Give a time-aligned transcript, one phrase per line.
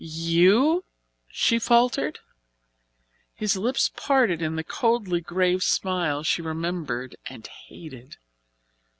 [0.03, 0.83] "You?"
[1.27, 2.21] she faltered.
[3.35, 8.17] His lips parted in the coldly grave smile she remembered and hated.